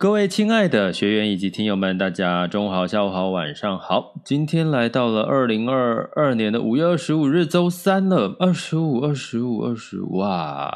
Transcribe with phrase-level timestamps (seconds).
[0.00, 4.14] 各位亲爱的学员以及听友们，大家中午好、下午好、晚上好。
[4.24, 8.34] 今天来到了二零二二年的五月二十五日，周三了。
[8.38, 10.72] 二十五、二十五、二十五，哇，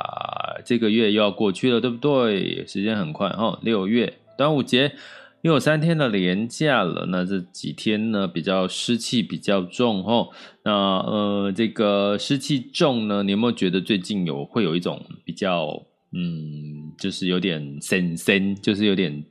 [0.62, 2.66] 这个月又要过去了，对不对？
[2.66, 3.58] 时间很快哦。
[3.62, 4.92] 六月端午节
[5.40, 7.06] 又有三天的连假了。
[7.08, 10.28] 那这几天呢，比较湿气比较重哦。
[10.64, 15.82] 那呃，这个湿气重呢，你有没有觉得最近有会有一种比较？
[16.16, 19.24] 嗯，就是有点森森，就是有点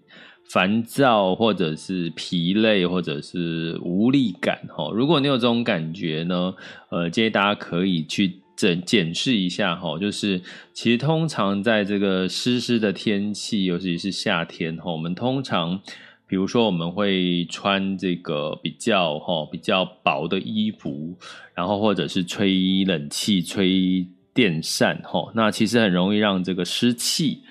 [0.51, 4.91] 烦躁，或者是疲累，或者是无力感哈。
[4.93, 6.53] 如果你有这种感觉呢，
[6.89, 9.97] 呃，建议大家可以去检检视一下哈。
[9.97, 10.41] 就是
[10.73, 15.79] 其实通常在这个湿湿的天气，尤其是夏天哈，我们通常
[16.27, 21.17] 比如说我们会穿这个比较哈比较薄的衣服，
[21.55, 24.05] 然后或者是吹冷气吹。
[24.33, 27.43] 电扇哈，那其实很容易让这个湿气、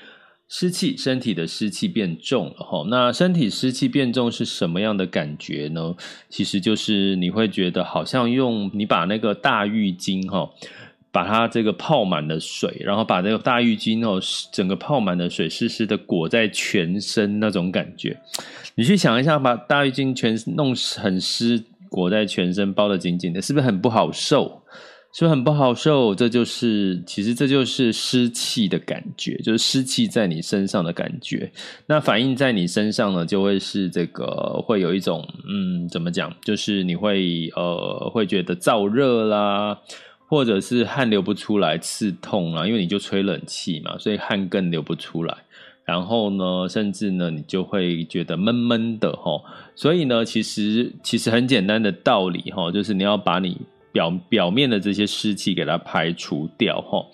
[0.49, 2.85] 湿气身体的湿气变重了哈。
[2.89, 5.95] 那身体湿气变重是什么样的感觉呢？
[6.29, 10.51] 其实就是你会觉得好像用你把那个大浴巾哈，
[11.11, 14.21] 把它这个泡满了水，然后把那个大浴巾哦，
[14.53, 18.19] 整个泡满了水，湿湿的裹在全身那种感觉。
[18.75, 24.63] 你去想一下，把大浴巾全弄很湿，裹在全身，包得紧紧的，是不是很不好受？
[25.15, 31.53] 所以很不好受，这就是其实这就是湿气的感觉，就是湿气在你身上的感觉。
[31.87, 36.35] 那反映在你身上呢，就会是这个会有一种嗯，怎么讲？
[36.43, 39.79] 就是你会呃会觉得燥热啦，
[40.27, 45.37] 或者是汗流不出来、刺痛啊，因为你就吹冷气嘛，所以汗更流不出来。
[45.85, 49.43] 然后呢，甚至呢，你就会觉得闷闷的齁。
[49.75, 53.61] 所以呢，其实其实很简单的道理齁，就是你要把你。
[53.93, 57.05] 表表面的这些湿气给它排除掉哈，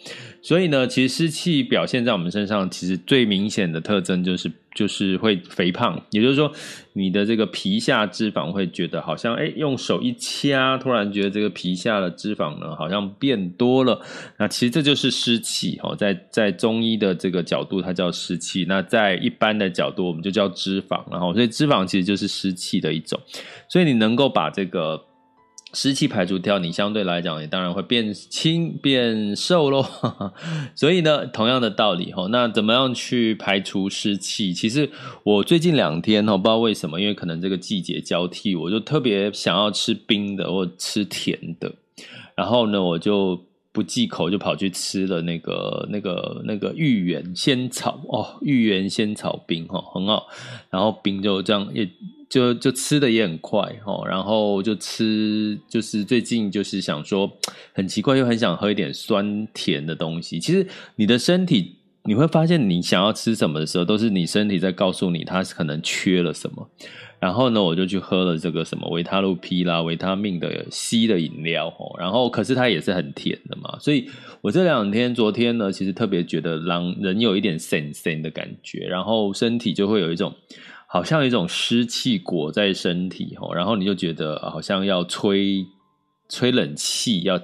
[0.41, 6.53] 所以呢，其实湿气表现在我们身上，其实最明显的特征就是就是会肥胖，也就是说，
[6.93, 14.01] 你的这个皮下脂肪会觉得好像哎，用手一掐，突然觉得这个皮下的脂肪呢好像变多了，
[14.39, 23.21] 那其实这就是湿气哈，在在中医的这个角度，它叫湿气；那在一般的角度，我们就叫脂肪，然后所以脂肪其实就是湿气的一种，
[23.69, 25.08] 所以你能够把这个。
[25.75, 29.85] 湿气排除掉，你相对来讲也当然会变轻变瘦喽。
[30.75, 34.55] 所以呢，同样的道理哈，那怎么样去排除湿气？
[34.55, 34.91] 其实
[35.25, 41.73] 我最近两天哈，不知道为什么，因为可能这个季节交替，我就特别想要吃冰的或吃甜的，
[42.35, 50.27] 然后呢，我就不忌口，就跑去吃了那个那个那个芋圆仙草哦，芋圆仙草冰哈，很好，
[50.71, 51.89] 然后冰就这样也。
[52.29, 57.31] 就就吃的也很快哦，然后就吃，就是最近就是想说，
[57.73, 60.39] 很奇怪又很想喝一点酸甜的东西。
[60.39, 60.67] 其实
[60.97, 66.69] 你的身体你会发现，你想要吃什么的时候，都是你身体在告诉你它可能缺了什么。
[67.19, 74.09] 然后呢，我就去喝了这个什么维他露 P 啦、维他命的 C 的饮料哦，然后可是它也是很甜的嘛，所以
[74.41, 80.35] 我这两天昨天呢，其实特别觉得让人有一点酸酸的感觉，然后身体就会有一种。
[80.91, 85.67] 好像有一种湿气裹在身体吼，然后你就觉得好像要吹
[86.31, 87.39] 吹冷气，要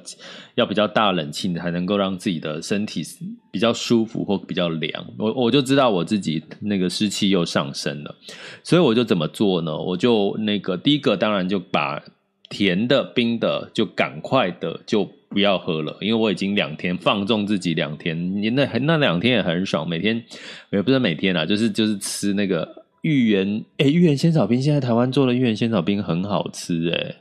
[0.54, 3.02] 要比较大冷气，才能够让自己的身体
[3.50, 5.06] 比较舒服或比较凉。
[5.18, 8.14] 我我就知道我自己那个湿气又上升了，
[8.62, 9.76] 所以我就怎么做呢？
[9.76, 12.02] 我就那个第一个当然就把
[12.48, 20.24] 甜的、冰的就赶快的就不要喝了，因为我已经两天放纵自己两天，你那那两天也很爽，每天
[20.70, 22.83] 也不是每天啦，就是就是吃那个。
[23.04, 27.16] 芋圆，哎，芋圆仙草冰现在台湾做的芋圆仙草冰很好吃，哎，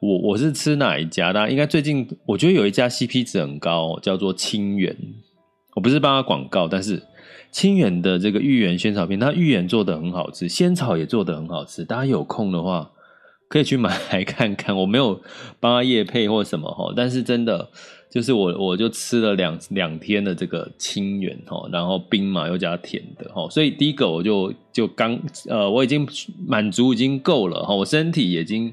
[0.00, 1.34] 我我是吃哪一家？
[1.34, 4.96] 大家应该最近我觉得有一家 CP 值很高，叫做清源。
[5.74, 7.02] 我不是帮他广告，但是
[7.52, 11.84] 清源的这个芋圆仙草冰，它芋圆做的很好吃，仙草也做的很好吃。
[11.84, 12.90] 大家有空的话
[13.50, 14.74] 可以去买来看看。
[14.74, 15.20] 我没有
[15.60, 17.68] 帮他业配或什么哈，但是真的。
[18.10, 26.08] 就是我，我就吃了两两天的这个清源哈，然后冰嘛又加甜的哈，所以第一个我就就刚呃我已经
[26.46, 28.72] 满足已经够了哈，我身体已经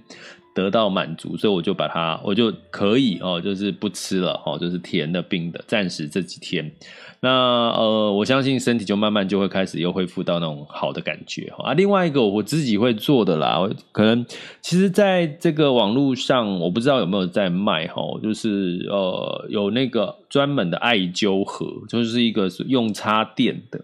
[0.56, 6.72] 得到满足，所以我就把它我就可以哦，就是不吃了哦，就是甜的冰的，暂时这几天。
[7.20, 7.30] 那
[7.72, 11.74] 呃，我相信身体就慢慢就会开始又恢复到那种好的感觉啊。
[11.74, 14.26] 另外一个我自己会做的啦，可能
[14.62, 23.84] 其实在这个网络上，我不知道有没有在卖哈，就是呃有那个专门的艾灸盒，就是一个用插电的。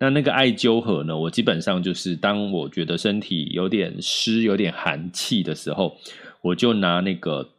[0.00, 5.96] 那那个艾灸盒呢，我基本上就是当我觉得身体有点湿、有点寒气的时候，
[6.42, 7.50] 我就拿那个。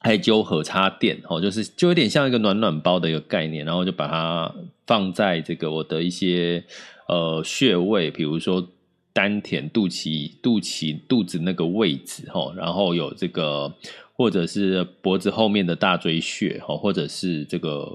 [0.00, 4.54] 艾灸盒插电哦，就是就有点像一个暖暖包的一个概念，然后就把它
[4.86, 6.62] 放在这个我的一些
[7.08, 8.68] 呃穴位，比如说
[9.12, 13.74] 丹田、肚脐、肚脐、肚子那个位置哈，然后有这个。
[14.16, 17.86] 或者是脖子后面的大椎穴，或者是这个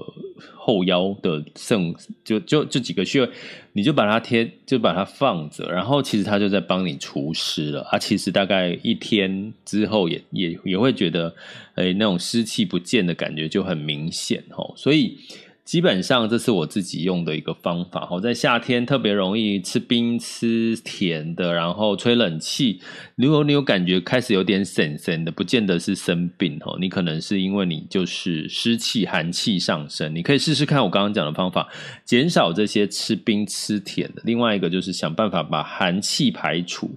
[0.54, 3.28] 后腰的肾，就就这几个穴位，
[3.72, 7.82] 你就把它贴，就把它放着，然后其实它就在帮你除湿了。
[7.90, 11.34] 啊，其实大概一天之后也，也也也会觉得，
[11.74, 14.44] 哎，那种湿气不见的感觉就很明显，
[14.76, 15.18] 所以。
[15.64, 22.80] 基本上这是我自己用的一个方法，我在夏天特别容易吃冰吃甜的，然后吹冷气。
[23.14, 30.12] 如果你有感觉开始有点神神的，不见得是生病哦，你可能是因为你就是湿气寒气上升。
[30.14, 31.68] 你可以试试看我刚刚讲的方法，
[32.04, 34.22] 减少这些吃冰吃甜的。
[34.24, 36.90] 另外一个就是想办法把寒气排除。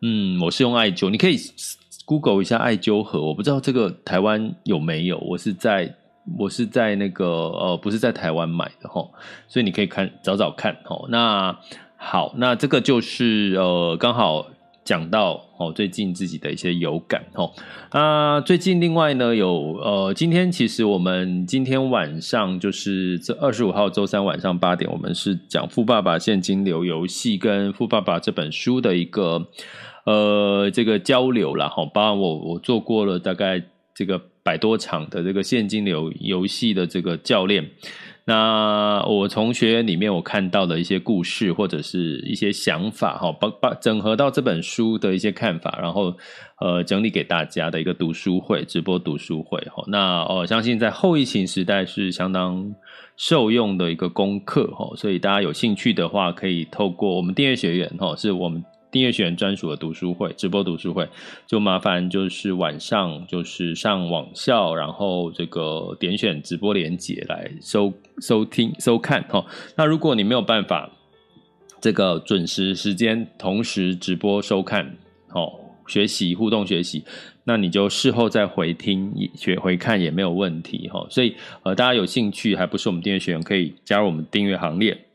[0.00, 1.38] 嗯，我是用艾灸，你可以
[2.04, 5.94] Google 一下艾灸盒，我不知道这个台湾有没有，我是在。
[6.38, 9.10] 我是在那个呃，不是在台湾买的齁，
[9.48, 11.06] 所以你可以看找找看哦。
[11.08, 11.58] 那
[11.96, 14.46] 好，那这个就是呃，刚好
[14.84, 17.50] 讲到哦，最近自己的一些有感齁。
[17.90, 29.48] 啊，最近另外呢有呃，今天其实我们今天晚上就是这二十五号周三晚上八点，我们是讲《富爸爸现金流游戏》跟《富爸爸》这本书的一个
[30.04, 31.90] 呃这个交流啦齁。
[31.90, 33.60] 包括我我做过了大概
[33.92, 34.22] 这个。
[34.42, 37.70] 百多场的这个现金流游戏的这个教练，
[38.24, 46.16] 那我从学员里面我看到的一些故事或者是一些想法哈，把把整合到这本书的一些看法，然后
[46.60, 49.84] 呃整理给大家的一个读书会直播读书会哈。
[49.86, 52.74] 那我相信在后疫情时代是相当
[53.16, 58.64] 受用的一个功课哈，所以大家有兴趣的话，可以透过我们订阅学员哈，是我们。
[58.92, 61.08] 订阅学员专属的读书会，直播读书会，
[61.46, 69.46] 就麻烦就是晚上就是上网校，然后这个点选直播连接来收收听收看哈。
[69.76, 70.90] 那如果你没有办法
[71.80, 74.84] 这个准时时间同时直播收看
[75.34, 75.50] 哦，
[75.86, 77.02] 学习互动学习，
[77.44, 81.06] 那你就事后再回听学回看也没有问题哈。
[81.08, 85.06] 所以呃，大家有兴趣还不是我们订阅学员，可以加入我们订阅行列，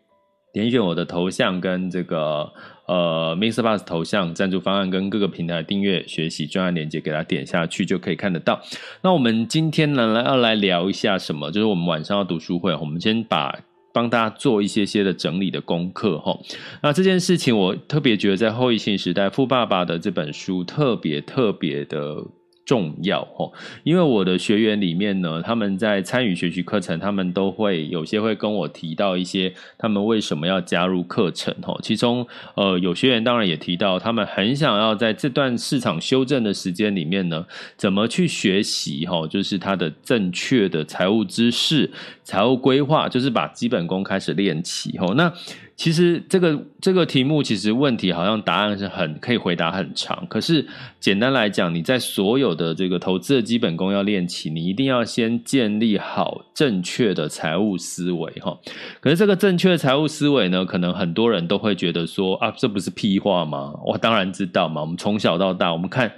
[0.51, 2.51] 点选我的头像跟这个。
[2.87, 3.61] 呃，Mr.
[3.61, 8.61] Boss 头像赞助方案跟各个平台订阅学习专案链接，给它点下去就可以看得到。
[9.01, 11.51] 那我们今天呢，来要来聊一下什么？
[11.51, 13.59] 就是我们晚上要读书会，我们先把
[13.93, 16.39] 帮大家做一些些的整理的功课哈。
[16.81, 22.23] 那这件事情，我特别觉得在后疫情时代，富爸爸的这本书特别特别的。
[22.67, 23.49] 重要哦，
[23.85, 31.79] 因为我的学员里面呢，他们在参与学习课程，他们都会有些会跟我提到一些他们为什么要加入课程哦。
[31.81, 37.45] 其中呃，有学员当然也提到，他们很想要在这段市场修正的时间里面呢，
[37.77, 41.89] 怎么去学习哈，就是他的正确的财务知识、
[42.25, 45.13] 财务规划，就是把基本功开始练起哦。
[45.15, 45.31] 那
[45.77, 50.25] 其实这个这个题目，其实问题好像答案是很可以回答很长。
[50.27, 50.65] 可是
[50.99, 58.57] 简单来讲，你在所有的这个投资的基本功要练起，你一定要先建立好正确的财务思维哈。
[58.99, 63.71] 可是这个正确的财务思维呢，可能很多人都会觉得说啊，这不是屁话吗？
[63.85, 64.81] 我当然知道嘛。
[64.81, 66.11] 我们从小到大，我们看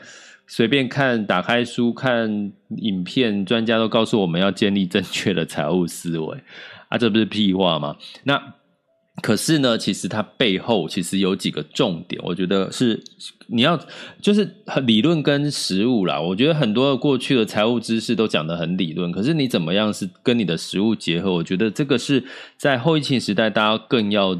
[0.47, 6.37] 随便看，打开书看影片，专家都告诉我们要建立正确的财务思维
[6.87, 7.97] 啊，这不是屁话吗？
[8.23, 8.53] 那。
[9.21, 13.01] 可是呢，其实它背后其实有几个重点，我觉得是
[13.47, 13.79] 你要
[14.21, 14.49] 就是
[14.85, 16.19] 理论跟实物啦。
[16.19, 21.33] 我觉得很多过去的财务知识都讲得很理论，可是你怎么样是跟你的实物结合？
[21.33, 22.23] 我觉得这个是
[22.57, 24.33] 在后疫情时代，大家更要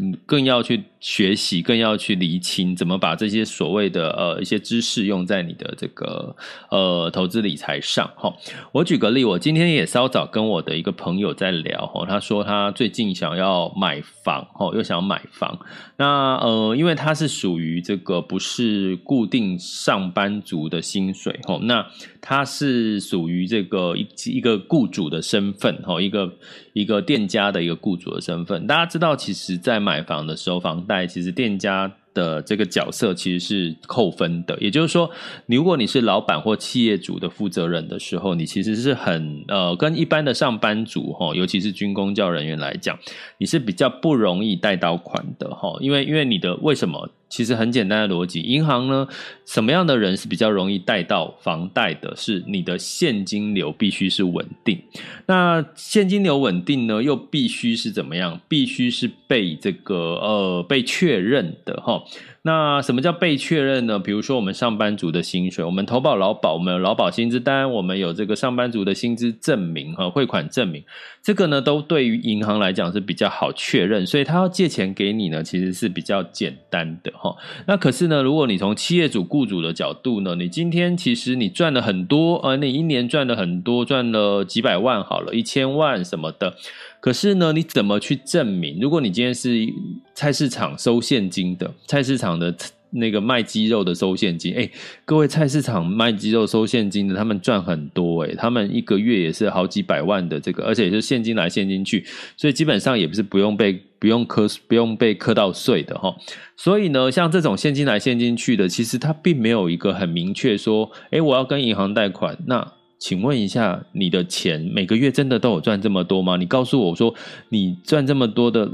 [0.00, 6.34] 嗯更要去学习，更要去厘清怎么把这些所谓的呃一些知识用在你的这个
[6.70, 8.34] 呃投资理财上哈。
[8.72, 15.58] 我举个例，我今天也稍早跟我的一个朋友在聊哈，他说他最近想要买房哈，又想买房。
[15.96, 21.86] 那呃，因为他是属于这个不是固定上班族的薪水哈，那
[22.20, 26.32] 他是属于这个一一个雇主的身份哈，一个
[26.72, 28.66] 一个店家的一个雇主的身份。
[28.66, 35.08] 大家知道，其实，在买房的时候，房贷其实店家的这个角色其实是扣分的，也就是说，
[35.46, 42.98] 如果你是老板或企业主的负责人的时候，你其实是很呃，跟一般的上班族哈，尤其是军工教人员来讲，
[43.36, 47.08] 你是比较不容易贷到款的哈，因为因为你的为什么？
[47.28, 49.06] 其实很简单的逻辑，银行呢，
[49.44, 52.14] 什么样的人是比较容易贷到房贷的？
[52.16, 54.80] 是你的现金流必须是稳定。
[55.26, 58.40] 那现金流稳定呢，又必须是怎么样？
[58.48, 62.02] 必须是被这个呃被确认的哈。
[62.42, 63.98] 那什么叫被确认呢？
[63.98, 70.84] 比如说我们上班族的薪水，我们投保劳保，我们有劳保薪资单，我们有这个上班族的薪资证明和汇款证明，
[71.22, 77.34] 这个呢都对于银行来讲是比较好确认，所以他要借钱给你呢，其实是比较简单的哈。
[77.66, 86.54] 那可是呢，如果你从企业主雇主的角度呢，你今天其实你赚了很多，呃，你一年赚了很多，赚了几百万好了，一千万什么的。
[87.00, 88.78] 可是呢，你怎么去证明？
[88.80, 89.66] 如果你今天是
[90.14, 92.54] 菜市场收现金的，菜市场的
[92.90, 94.68] 那个卖鸡肉的收现金，哎，
[95.04, 102.04] 各位菜市场卖鸡肉收现金的，他们赚很多哎，他们一个月也是好几百万的这个，而且也是现金来现金去，
[102.36, 106.16] 所以基本上也不是不用被不用磕不用被磕到税的哈。
[106.56, 112.72] 所以呢，像这种现金来现金去的，其实它并没有一个很明确说，哎，我要跟银行贷款那。
[112.98, 116.36] 请问一下，你的钱每个月真的都有赚这么多吗？
[116.36, 117.14] 你告诉我说，
[117.48, 118.68] 你赚这么多的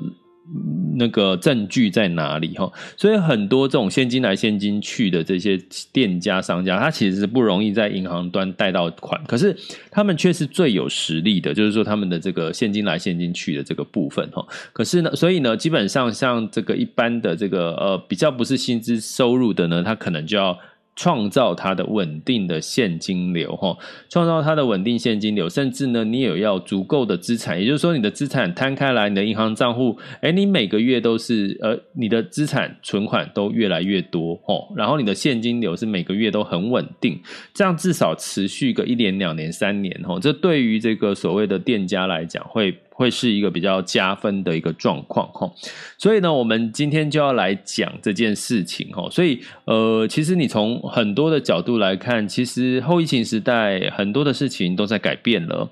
[0.97, 2.57] 那个证据在哪里？
[2.57, 5.59] 哈，所以很多这种现金来现金去的这些
[5.93, 9.55] 店家商家，他其实是不容易在银行端贷到款，可是
[9.91, 14.47] 他们却是最有实力的，就是说他们的这个现金来现金去的这个部分，哈。
[14.73, 20.59] 可是呢，所以呢，基本上像这个一般的这个呃比较不是薪资收入的呢，他可能就要。
[20.97, 23.77] 创造它的稳定的现金流，哈，
[24.09, 37.21] 创造它的稳定现金流，甚至呢，你也要足够的资产，也就是说，你的资产摊开来，你的银行账户，诶，你每个月都是，呃，你的资产存款都越来越多，哦，然后你的现金流是每个月都很稳定，
[37.53, 42.73] 这样至少持续个一年、两年、三年，哦，这对于这个所谓的店家来讲会。
[42.97, 45.53] 会是一个比较加分的一个状况哈，
[45.99, 49.09] 所以呢，我们今天就要来讲这件事情哈。
[49.11, 55.69] 所以呃，其实你从很多的角度来看，其实后疫情时代很多的事情都在改变了。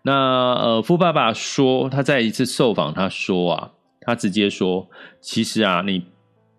[0.00, 0.12] 那
[0.54, 4.88] 呃，富爸爸说他在一次受访，他说啊，他直接说，
[5.20, 6.02] 其实啊，你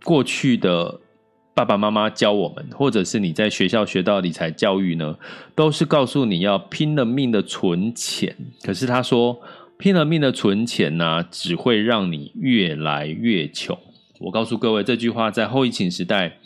[0.04, 1.00] 过去的
[1.56, 5.18] 爸爸妈妈教我们，或者是你在学校学到理财教育呢，
[5.56, 8.38] 都是告诉你要拼了命的存钱。
[8.62, 9.42] 可是他说。
[9.78, 13.78] 拼了命的存钱呢、只会让你越来越穷。
[14.20, 16.40] 我告诉各位，这句话在后疫情时代，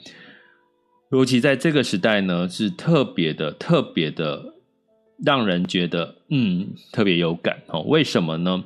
[1.12, 4.56] 尤其在这个时代呢，是特别的、特别的，
[5.24, 7.82] 让人觉得嗯，特别有感哦。
[7.82, 8.64] 为什么呢？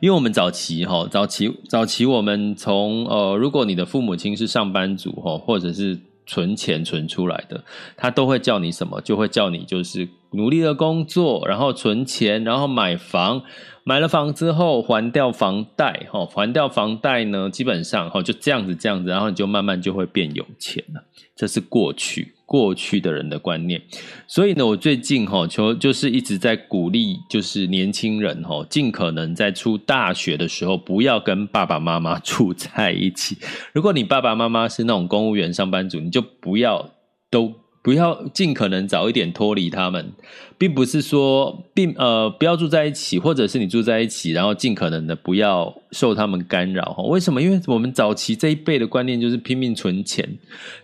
[0.00, 7.64] 因为我们早期哈，早期早期我们从呃，如果你的父母亲是上班族哈，或者是存钱存出来的，
[7.96, 9.00] 他都会叫你什么？
[9.00, 10.08] 就会叫你就是。
[10.36, 13.42] 努力的工作，然后存钱，然后买房。
[13.84, 21.04] 买了房之后还掉房贷，哈，还掉房贷呢，基本上哈就这样子，这样子，然后你就慢慢就会变有钱了。
[21.36, 23.82] 这是过去过去的人的观念。
[24.28, 33.36] 所以呢，我最近哈就就是一直在鼓励，就是年轻人哈，尽可能在出大学的时候不要跟爸爸妈妈住在一起。
[33.72, 36.90] 如果你爸爸妈妈是那种公务员上班族，你就不要
[37.28, 37.63] 都。
[37.84, 40.10] 不要尽可能早一点脱离他们，
[40.56, 47.02] 并不是说并呃不要住在一起，或者是你住在一起，然后尽可能的不要受他们干扰哈。
[47.02, 47.42] 为什么？
[47.42, 50.26] 因为我们早期这一辈的观念就是拼命存钱，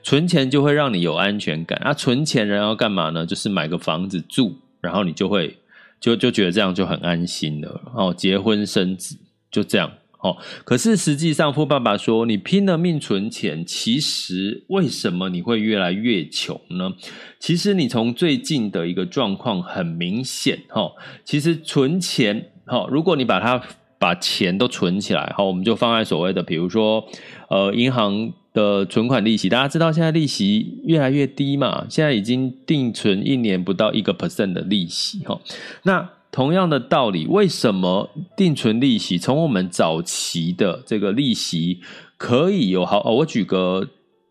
[0.02, 1.94] 存钱就会让你有安全感啊。
[1.94, 3.24] 存钱然后干嘛呢？
[3.24, 5.56] 就是买个房子住，然后你就会
[5.98, 8.12] 就就觉得这样就很安心了哦。
[8.14, 9.16] 结婚生子
[9.50, 9.90] 就这样。
[10.22, 16.92] 哦，可是实际上，富爸爸说，你拼了命存钱，其实为什么你会越来越穷呢？
[17.38, 20.92] 其实你从最近的一个状况很明显，哈，
[21.24, 23.62] 其实存钱，哈，如果你把它
[23.98, 27.02] 把钱都存起来，哈，我们就放在所谓的，比如说，
[27.48, 35.40] 呃，银行的存款利息，大家知道现在利息越来越低嘛，现在已经定存一年不到一个 percent 的利息，哈，
[35.84, 36.10] 那。
[36.30, 41.80] 同样的道理，为什么定存利息从我们早期的这个利息
[42.16, 43.16] 可以有好哦。
[43.16, 43.88] 我举个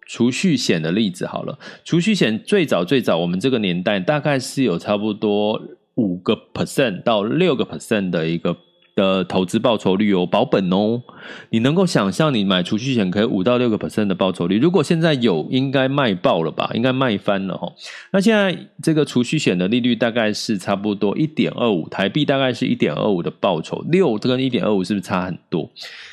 [0.08, 5.62] 储蓄险的例子好了，储蓄险最早最早，我们这个年代大概是有差不多
[5.96, 8.56] 五个 percent 到六个 percent 的一个。
[9.00, 11.02] 的投资报酬率哦，保本哦，
[11.50, 14.60] 你能够想象你买储蓄险可以五到六个 percent 的报酬率？
[14.60, 16.70] 如果现在有，应该卖爆了吧？
[16.74, 17.72] 应该卖翻了哈。
[18.12, 25.70] 那现在这个储蓄险的利率大概是差不多一点二五台币，大概是一点二五的报酬，六跟一点二五是不是差很多？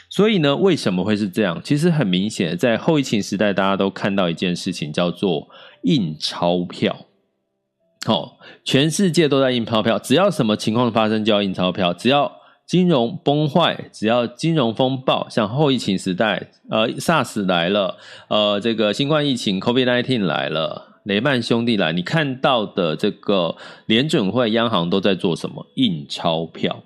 [0.09, 1.61] 所以呢，为什么会是这样？
[1.65, 5.49] 其实很明显，在后疫情时代，大家都看到一件事情，叫做
[5.83, 6.97] 印钞票。
[8.07, 12.33] 哦，全世界都在印钞票，只要什么情况发生就要印钞票，只要。
[12.67, 17.97] 金融崩坏，只要金融风暴，像后疫情时代，呃，SARS 来了，
[18.29, 23.55] 呃，这个新冠疫情 COVID-19 来了，雷曼兄弟来，你看到的这个
[23.87, 25.65] 联准会、央行都在做什么？
[25.75, 26.83] 印钞票。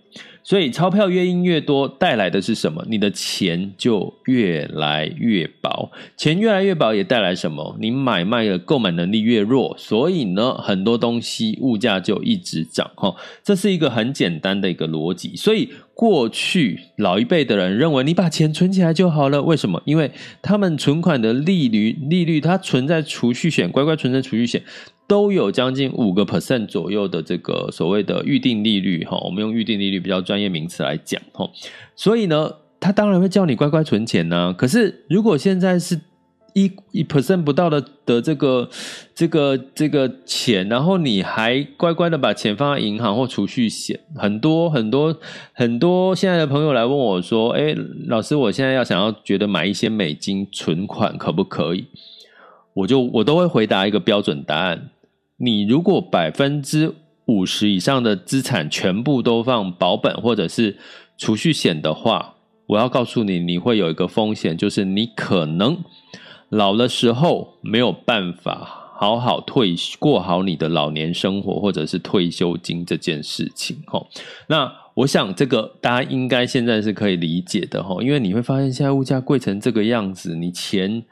[0.50, 2.85] 所以钞票越印越多，带来的是什么？
[2.88, 5.92] 你的钱就越来越薄。
[6.16, 7.76] 钱越来越薄，也带来什么？
[7.78, 9.73] 你买卖的购买能力越弱。
[9.78, 12.90] 所以呢，很多东西物价就一直涨。
[12.97, 13.14] 哈，
[13.45, 15.37] 这是一个很简单的一个逻辑。
[15.37, 19.40] 所以过去老一辈的人认为，你把钱存起来就好了。
[19.40, 19.80] 为什么？
[19.85, 20.11] 因为
[20.42, 24.61] 他们存款的利率利率，它存在储蓄险，乖乖存在储蓄险。
[25.10, 31.50] 都有将近五个 percent 左右的这个所谓的预定利率哈，我们用预定利率比较专业名词来讲哈，
[31.96, 34.54] 所以呢，他当然会叫你乖乖存钱呢。
[34.56, 36.00] 可是如果现在是
[36.54, 38.68] 一一 percent 不到的的这个
[39.12, 45.16] 这个这个钱，然后你还乖乖的把钱放在银行或储蓄险，很多很多
[45.52, 47.74] 很多现在的朋友来问我说：“哎，
[48.06, 51.86] 老师，我现在要想要觉得买一些美金存款可不可以？”
[52.74, 54.90] 我就我都会回答一个标准答案。
[55.42, 56.94] 你如果百分之
[57.25, 60.76] 五十以上的资产全部都放保本或者是
[61.16, 62.35] 储蓄险的话，
[62.66, 65.78] 我要告诉你，你会有一个风险，就是你可能
[66.50, 73.78] 老的时候没有办法好好退过好你的老年生活，或者是退休金这件事情。
[73.87, 74.09] 吼，
[74.47, 77.82] 那我想这个大家应该现在是可以理解的。
[77.82, 81.02] 哈，因为你会发现现在物价贵成这个样子，你钱。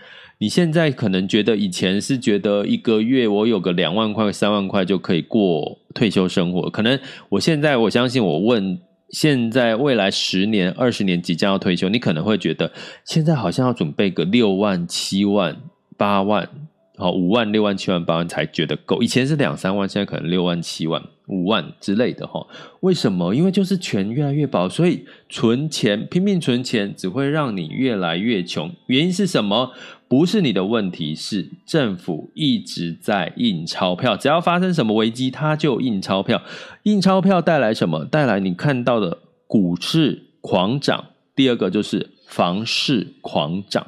[0.40, 6.98] 你现在可能觉得以前是觉得一个月我有个两万块、三万块就可以过退休生活，可能
[7.30, 8.78] 我现在我相信我问
[9.10, 12.70] 现在未来十年、二十年即将要退休，你可能会觉得
[13.04, 15.56] 现在好像要准备个六万、七万、
[15.96, 16.48] 八万，
[16.96, 19.02] 好五万、六万、七万、八万才觉得够。
[19.02, 22.46] 以前是两三万，现在可能六万、七万、五万之类的哈。
[22.80, 23.34] 为什么？
[23.34, 28.70] 因为就是钱越来越薄，所以存钱拼命存钱只会让你越来越穷。
[28.86, 29.72] 原因是什么？
[30.08, 34.16] 不是你的问题，是政府一直在印钞票。
[34.16, 36.40] 只要发生什么危机，它就印钞票。
[36.84, 38.06] 印钞票带来什么？
[38.06, 41.04] 带来你看到的股市狂涨。
[41.36, 43.86] 第二个就是房市狂涨。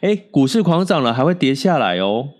[0.00, 2.30] 诶，股市狂涨了，还会跌下来哦。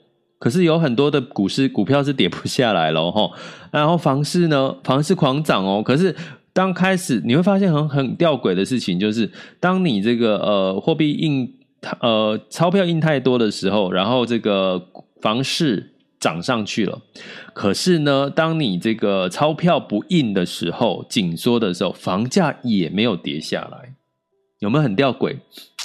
[0.40, 3.30] 可是有很多的股市股票是跌不下来了哈。
[3.70, 5.80] 然后房市呢，房市狂涨哦。
[5.80, 6.16] 可是
[6.52, 11.59] 当开始你会发现很很吊诡的事情，就是当你这个呃货币印。
[12.00, 14.86] 呃，钞票印太多的时候，然后这个
[15.20, 17.00] 房市涨上去了。
[17.54, 23.94] 可是呢，当你这个钞票不印的时候，紧缩的时候，房价也没有跌下来，
[24.58, 25.38] 有没有很吊诡？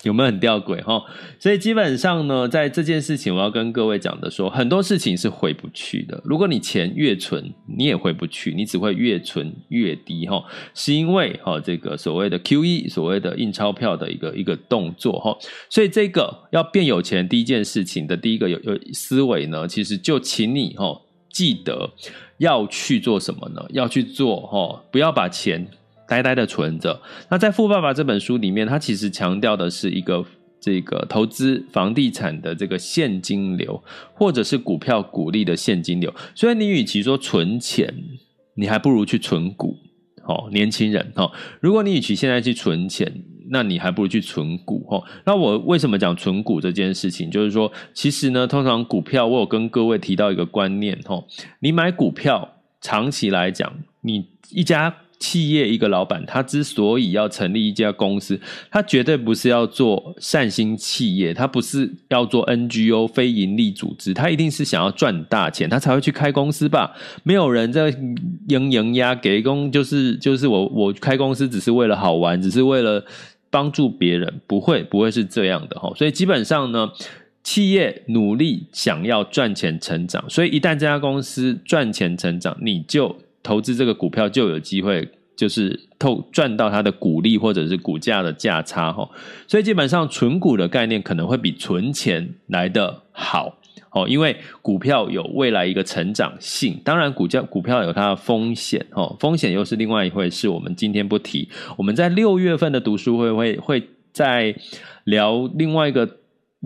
[0.06, 1.04] 有没有很吊诡哈？
[1.40, 6.22] 所以基本上呢，在这件事情，我要跟各位讲的说，很多事情是回不去的。
[6.24, 10.44] 如果你钱越存，你也回不去，你只会越存越低哈。
[10.76, 15.36] 是因为哈这个所谓的 QE，所谓的印钞票的一个一个动作哈。
[15.70, 21.92] 所以这个要变有钱，第一件事情的第一个有有思维呢，其实就请你哈记得
[22.38, 23.66] 要去做什么呢？
[23.72, 25.68] 要去做哈，不要把钱。
[26.08, 27.02] 呆呆的存着。
[27.30, 30.26] 那在《富爸爸》这本书里面，他其实强调的是一个
[30.60, 36.14] 这个投资房地产的这个现金流，或者是股票股利的现金流。
[36.34, 37.94] 所以你与其说存钱，
[38.56, 39.78] 你还不如去存股。
[40.28, 43.12] 哦，年轻人哈，如果你与其现在去存钱，
[43.52, 44.80] 那你还不如去存股。
[44.90, 47.30] 哈，那我为什么讲存股这件事情？
[47.30, 51.00] 就是说，其实呢，通常股票，我有跟各位提到一个观念。
[51.06, 51.24] 哈，
[51.60, 54.96] 你买股票，长期来讲，你一家。
[55.20, 66.96] 企业一个老板，他之所以要成立一家公司，他绝对不是要做善心企业，他不是要做 NGO 非盈利组织，他一定是想要赚大钱，他才会去开公司吧？
[67.24, 67.90] 没有人在
[68.50, 73.04] 营营压给公，就是就是我我开公司只是为了好玩，只是为了
[73.50, 75.92] 帮助别人，不会不会是这样的哈。
[75.96, 76.92] 所以基本上呢，
[77.42, 83.16] 企业努力想要赚钱成长，所以一旦这家公司赚钱成长，你就。
[83.46, 89.08] 投资这个股票就有机会就是透赚到它的股利或者是股价的价差哈，
[89.48, 93.60] 所以基本上存股的概念可能会比存钱来的好
[93.92, 101.48] 哦，因为股票有未来一个成长性，当然股价股票有它的风险哦，风险又是另外一回事，我们今天不提。
[101.78, 104.56] 我们在六月份的读书会会会再
[105.04, 106.10] 聊另外一个。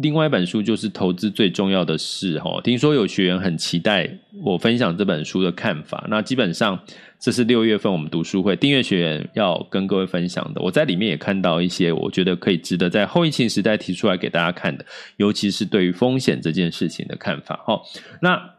[0.02, 4.10] 另外一本书就是投资最重要的事哈，听说有学员很期待
[4.44, 6.06] 我分享这本书的看法。
[6.10, 6.80] 那基本上
[7.20, 10.62] 这是六月份我们读书会订阅学员要跟各位分享的。
[10.62, 14.86] 我在里面也看到一些我觉得可以值得在后疫情时代提出来给大家看的，
[15.18, 17.82] 尤其是对于风险这件事情的看法哈。
[18.22, 18.59] 那。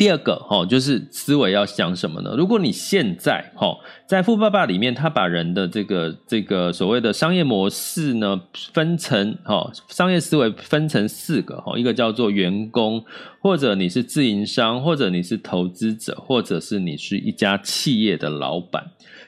[0.00, 2.34] 第二个哈，就是思维要想什么呢？
[2.34, 8.40] 如果你现在哈，在富爸爸里面，他把人的这个这个所谓的商业模式呢，
[8.72, 13.04] 分成哈，商业思维分成四个哈，一个叫做员工，
[13.42, 18.82] 或者你是自营商，或者你是投资者，或者是你是一家企业的老板。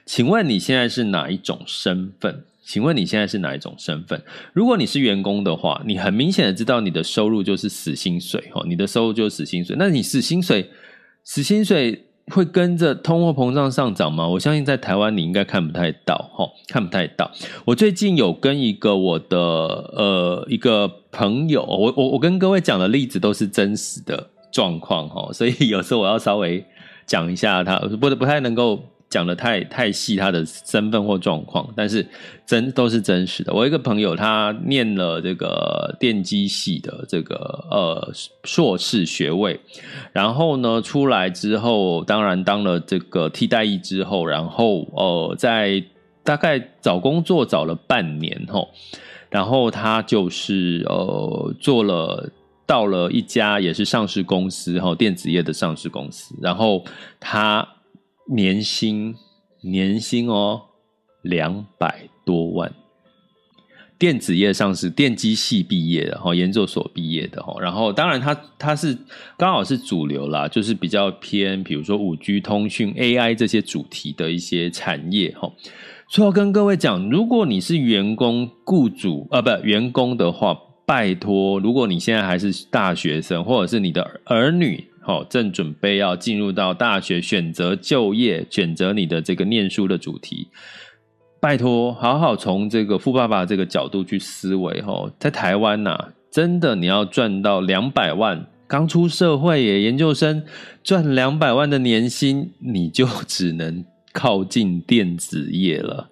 [0.07, 2.45] 请问你现在是哪一种身份？
[2.64, 4.22] 请问你现在是哪一种身份？
[4.53, 9.75] 如果你是员工的话，你很明显的知道你的收入就是死薪水哈，你的收入就是死薪水。
[9.79, 10.70] 那你死薪水，
[11.25, 14.29] 死薪水会跟着通货膨胀上涨吗？
[14.29, 17.31] 我相信在台湾你应该看不太到哈，看不太到。
[17.64, 26.64] 我最近有跟一个我的呃一个朋友，我我我跟各位讲的例子都是真实的状况哈，所以有时候我要稍微
[27.07, 28.85] 讲一下他，不不太能够。
[29.12, 32.07] 讲的太太细，他的身份或状况，但是
[32.46, 33.53] 真都是真实的。
[33.53, 37.37] 我一个朋友，他念了这个电机系的这个
[37.70, 38.11] 呃
[38.44, 39.61] 硕士学位，
[40.14, 45.85] 然后呢出来之后，当然当了这个替代役之后，然后呃在
[46.25, 48.70] 大概找工作找了半年后，
[49.29, 52.31] 然后他就是呃做了
[52.64, 56.83] 到了一家也是上市公司哈，电子业的上市公司，然后
[57.20, 57.68] 他。
[58.29, 59.15] 年薪
[59.63, 60.63] 年薪哦，
[61.23, 62.73] 两百多万，
[63.99, 68.97] 电子业上市，电机系毕业的哈，研究所毕业的哈，然后当然他他是
[69.37, 75.53] 刚好是主流啦，就是比较偏，比如说五 G 通讯、AI 这些主题的一些产业哈。
[76.09, 84.91] 所以要跟各位讲，如果你是员工、雇主啊，不员工的话，拜托，如果你现在还是大学生，或者是你的儿女。
[85.05, 90.47] 好，正准备要进入到大学，选择就业，选择你的这个念书的主题。
[91.41, 94.81] 拜托，好好从这个富爸爸这个角度去思维。
[94.83, 95.99] 哈，在台湾呐，
[96.31, 100.45] 真的你要赚到两百万，刚出社会耶，研究生
[100.85, 106.12] 赚两百万的年薪，你就只能靠近电子业了。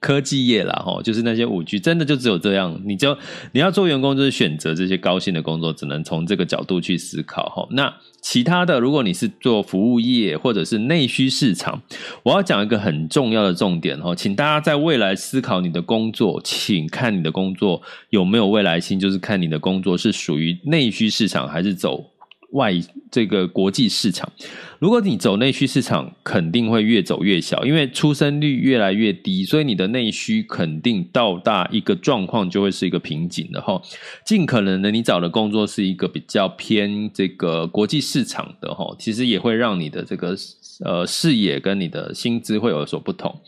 [0.00, 2.80] 科技业啦，哈，就是那些五 G，真的就只有这样。
[2.84, 3.16] 你就
[3.52, 7.66] 你要做员工，就是选择这些高薪的工作，只能从这个角度去思考，哈。
[7.70, 11.82] 那其他的，如果你是做服务业或者是内需市场，
[12.22, 17.80] 我要讲一个很重要的重点，哈，请大家在未来思考你的工作，请看你的工作
[18.10, 22.12] 有没有未来性，就是看你的工作是属于内需市场还是走。
[22.52, 22.72] 外
[23.10, 24.30] 这个国际市场，
[24.78, 33.80] 如果你走内需市场，肯定会越走越小，因为出生率越来越低，所以你的内需肯定到达一个状况，就会是一个瓶颈的哈。
[34.24, 40.36] 尽可能的，你找的工作是一个比较偏这个国际市场的哈，其实也会让你的这个
[40.84, 43.40] 呃视野跟你的薪资会有所不同。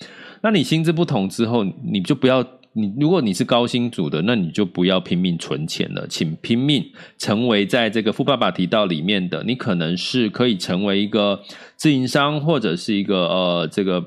[0.43, 2.45] 那你薪资不同之后，你就不要。
[2.79, 6.85] 你如果你是高薪族的，那你就不要拼命存钱了，请拼命
[7.19, 11.43] 成为在这个富爸爸提到里面的，你可能是可以成为一个
[11.75, 14.01] 自营商，或者是一个呃这个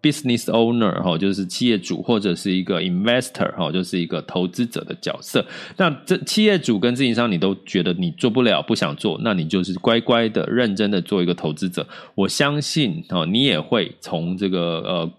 [0.00, 5.44] business owner 哈，就是企业主，或者是一个 investor 哈，就是一个投资者的角色。
[5.76, 11.86] 那这企业主跟自营商你都觉得你做不了，不想做，那你就是乖乖的、认真的做一个投资者。
[12.14, 15.12] 我相信哦，你也会从这个呃。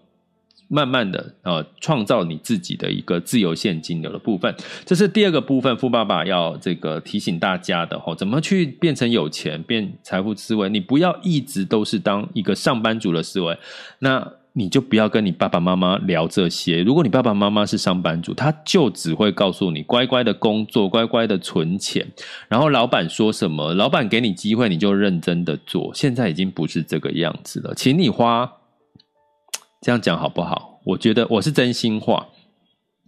[0.68, 4.54] 慢慢的呃，创造你自己的一个自由现金流的部分，
[4.84, 5.76] 这是第二个部分。
[5.78, 10.68] 富爸爸要这个提醒大家的哈，怎么去变成有钱，变财富思维？
[10.68, 13.58] 你不要一直都是当一个上班族的思维，
[14.00, 16.82] 那你就不要跟你爸爸妈妈聊这些。
[16.82, 22.06] 如果你爸爸妈妈是上班族，他就只会告诉你乖乖的工作，乖乖的存钱，
[22.48, 25.92] 然后老板说什么，老板给你机会，你就认真的做。
[25.94, 28.57] 现在已经不是这个样子了，请你花。
[29.80, 30.80] 这样讲好不好？
[30.84, 32.28] 我觉得我是真心话。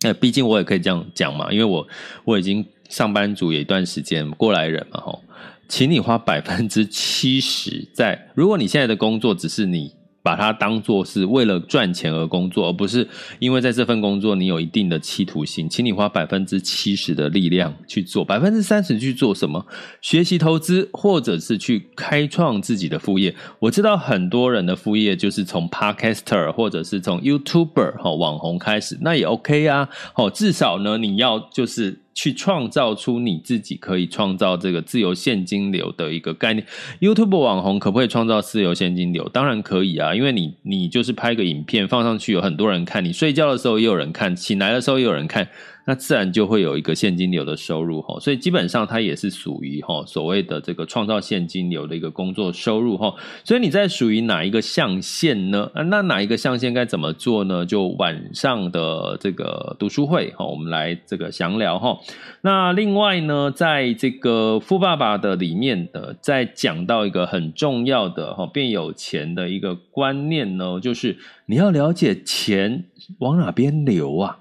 [0.03, 1.87] 那毕竟我也可以这样讲嘛，因为我
[2.25, 5.23] 我已经上班族有一段时间，过来人嘛，吼，
[5.69, 8.31] 请你花百分之七十在。
[8.35, 19.65] 如果你现在的工作只是你把它当做是为了赚钱而工作，而不是因为在这份工作你有一定的企图心，请你花百分之七十的力量去做，百分之三十去做什么？
[20.03, 23.35] 学习投资，或者是去开创自己的副业。
[23.61, 29.89] 我知道很多人的副业就是从 Podcaster 或者是从 YouTuber 哈网红开始，那也 OK 啊。
[30.17, 32.00] 哦，至少呢，你要就是。
[32.13, 36.67] 去创造出你自己可以创造这个自由现金流的一个概念。
[37.01, 39.29] YouTube 网红可不可以创造自由现金流？
[39.29, 45.49] 当然可以啊，因为你你就是拍个影片放上去，有很多人看，你睡觉的时候也有人看，醒来的时候也有人看。
[45.85, 53.15] 那自然就会有一个现金流的收入哈，所以基本上它也是属于哈所谓的这个创造现金流的一个工作收入哈。
[53.45, 55.71] 所以你在属于哪一个象限呢？
[55.75, 57.65] 啊那哪一个象限该怎么做呢？
[57.65, 61.99] 就晚上的这个读书会哈，我们来这个详聊哈。
[62.43, 71.17] 那另外呢，在这个富爸爸的里面的，在讲到一个很重要的哈变有钱的一个观念呢，就是
[71.47, 72.85] 你要了解钱
[73.21, 74.40] 往哪边流啊。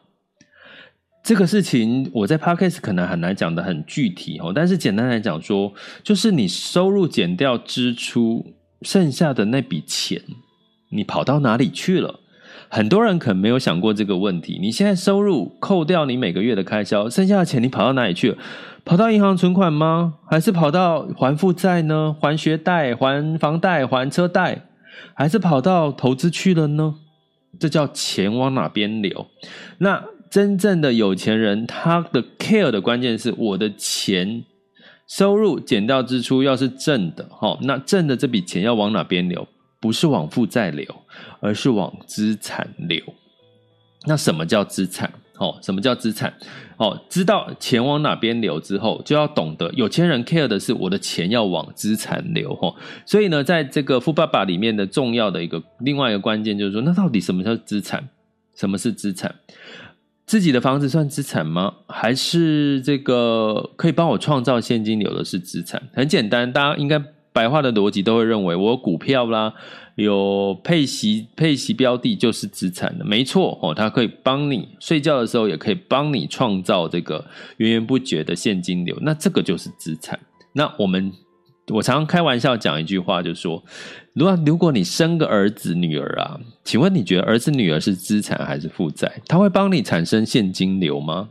[1.30, 10.20] 这个事情我在 Podcast 可能很难讲得很具体哦，但是简单来讲说，就是你收入减掉支出，剩下的那笔钱，
[10.90, 12.20] 你跑到哪里去了？
[12.68, 14.58] 很多人可能没有想过这个问题。
[14.60, 18.38] 你现在收入扣掉你每个月的开销，剩下的钱你跑到哪里去了？
[18.84, 20.16] 跑到银行存款吗？
[20.28, 22.16] 还是跑到还负债呢？
[22.20, 24.64] 还学贷、还房贷、还车贷，
[25.14, 26.96] 还是跑到投资去了呢？
[27.60, 29.28] 这叫钱往哪边流？
[29.78, 30.04] 那。
[30.30, 34.44] 真正的有钱人，他的 care 的关键是我的钱
[35.08, 39.48] 收入减掉支出，要是正的，齁，那正的这笔钱要往哪边流？
[39.82, 40.86] 不是往负债流，
[41.40, 43.02] 而是往资产流。
[44.06, 45.12] 那什么叫资产？
[45.38, 46.34] 哦，什么叫资产？
[46.78, 52.54] 哦，知道钱往哪边流之后，就要懂得有钱人 care 的是我的钱要往资产流。
[52.58, 58.10] 齁，所以呢，在这个富爸爸里面的重要的一个另外一个关键就是说，那到底什么叫资产？
[58.56, 59.34] 什么是资产？
[60.30, 61.74] 自己的房子算资产吗？
[61.88, 65.82] 还是这个可以帮我创造现金流的是资产？
[65.92, 69.52] 很简单，大家应该白话的逻辑都会认为，我股票啦，
[69.96, 77.26] 有配息配息标的就是资产的，没错哦，它可以帮你睡觉的时候，也可以帮你创造这个
[77.58, 80.20] 源源不绝的现金流，那这个就是资产。
[80.54, 81.12] 那我们。
[81.70, 83.64] 我常常开玩笑讲一句话，就说：
[84.14, 89.22] 如果如果你生个儿子女儿啊，请问你觉得儿子女儿是资产还是负债？
[89.28, 91.30] 他会帮你产生现金流吗？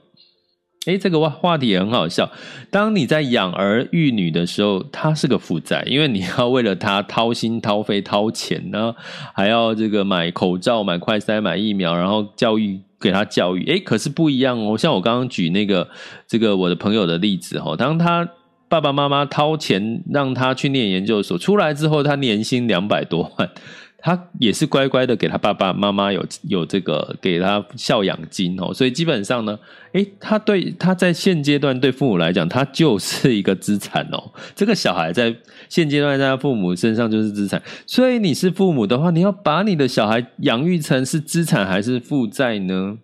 [0.86, 2.30] 诶，这个话话题也很好笑。
[2.70, 8.94] 当你在养儿育女的时候，他是个负债，因为你要为了他掏心掏肺掏钱呢，
[9.34, 13.66] 还要这个买口罩、买快筛、买疫苗，然后教育给他教育。
[13.66, 14.78] 诶，可是不一样哦。
[14.78, 15.88] 像我刚刚举那个
[16.26, 18.28] 这个我的朋友的例子哈，当他。
[18.68, 23.50] 爸爸妈妈掏钱让他去念研究所，出来之后他年薪两百多万，
[23.98, 29.58] 他也是乖乖的给他爸爸妈妈有有这个给他孝养金哦，所以基本上呢，
[29.92, 34.32] 诶，他对他在现阶段对父母来讲，他就是一个资产哦。
[34.54, 35.34] 这个小孩在
[35.68, 42.98] 现阶段在他父母身上就是资产，所以你是父母的话，你要把你的小孩养育成是资产还是负债呢？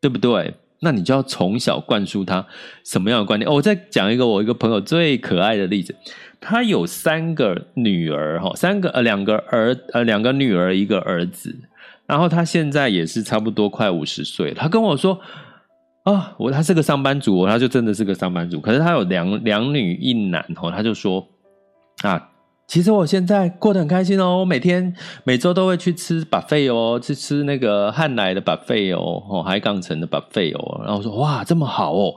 [0.00, 0.54] 对不对？
[0.80, 2.46] 那你就要从小灌输他
[2.84, 3.48] 什么样的观念？
[3.50, 5.94] 哦，我再讲一个我一个朋友最可爱的例子，
[6.40, 11.54] 他有三个女儿哈，三个呃两个儿呃两个女儿一个儿子，
[12.06, 15.20] 然后他现在也是差不多快五十岁，他跟我说
[16.04, 21.26] 啊，我他是个上班族，他就真的是个上班族，可是他有两两女一男哈，他就说
[22.02, 22.30] 啊。
[22.66, 30.80] 其实我现在过得很开心哦，我每天每周都会去吃 buffet 哦，去吃那个汉来的 buffet 哦，哦，海港城的 buffet 哦。
[30.84, 32.14] 然后我说哇，这么好哦。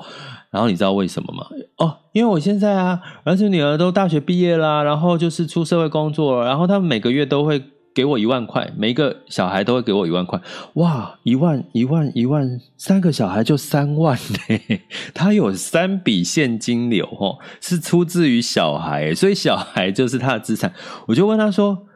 [0.51, 1.45] 然后你知道为什么吗？
[1.77, 7.63] 哦，因为我现在啊，儿子女儿都大学毕业啦，然后就是出社会工作了，然后他们每个月都会。
[7.99, 10.39] 给我一万块，每一个小孩都会给我一万块。
[10.75, 14.77] 哇，一万一万一万，三个小孩就三万呢。
[15.13, 20.73] 他有三笔现金流哦，是出自于小孩，所以小孩就是他的资产。
[21.07, 21.87] 我就问他说：“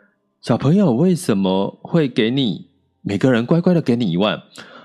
[0.44, 2.68] 小朋友为什么会给你
[3.02, 4.42] 每个人乖乖的给你一万？”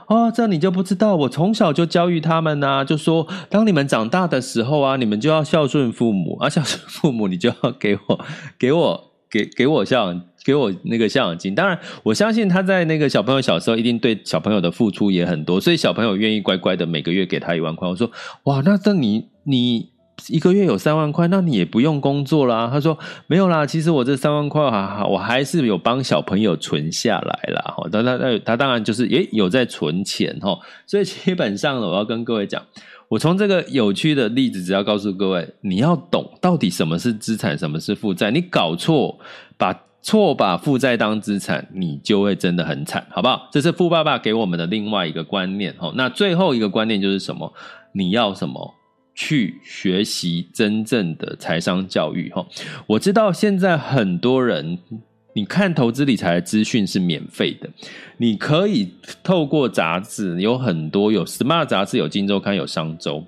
[0.07, 1.17] 哦，这你就不知道。
[1.17, 8.25] 我从小就教育他们呐，就说当你们长大的时候啊，你们就要孝顺父母，啊，孝顺父母，你就要给我
[8.57, 10.23] 给我给给我孝养。
[10.49, 17.87] 给我那个孝养金，当然我相信他在那个小朋友小时候一定对小朋友的付出也很多，所以小朋友愿意乖乖的每个月给他一万块。
[17.87, 18.11] 我说
[18.45, 19.91] 哇，那这你你
[20.29, 22.71] 一个月有三万块，那你也不用工作啦。
[22.73, 27.75] 他说没有啦，其实我这三万块哈，我还是有帮小朋友存下来啦。
[27.77, 32.63] 哈，他他他当然就是也有在存钱哈，所以基本上呢，我要跟各位讲。
[33.11, 38.31] 我从这个有趣的例子，只要告诉各位，你要懂到底什么是资产，什么是负债。
[38.31, 39.19] 你搞错，
[39.57, 43.49] 把错把负债当资产，你就会真的很惨，好不好？
[43.53, 45.75] 这是富爸爸给我们的另外一个观念。
[45.95, 47.53] 那最后一个观念就是什么？
[47.93, 48.75] 你要什么？
[49.21, 52.33] 去学习真正的财商教育。
[52.87, 54.79] 我知道现在很多人，
[55.35, 57.69] 你看投资理财的资讯是免费的，
[58.19, 63.25] 你可以透过杂志，有很多有 Smart 杂志，有金周刊，有商周。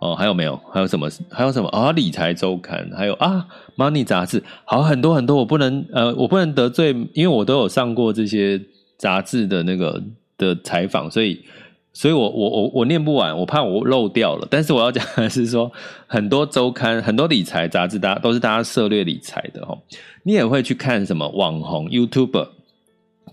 [0.00, 0.58] 哦，还有没有？
[0.72, 1.08] 还有什么？
[1.30, 1.68] 还有什么？
[1.68, 5.36] 啊，理财周刊，还有啊，Money 杂志，好，很多很多。
[5.36, 8.58] 我不能呃，我不能得罪，因为我都有上过这些
[8.96, 10.02] 杂志的那个
[10.38, 11.44] 的采访，所以，
[11.92, 14.48] 所以我我我我念不完，我怕我漏掉了。
[14.50, 15.70] 但是我要讲的是说，
[16.06, 19.76] 很多周刊，很多理财杂志，大家都是大家涉猎理财的哈。
[20.22, 22.48] 你也会去看什么网红 YouTuber